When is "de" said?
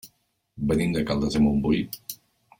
0.95-1.03, 1.39-1.43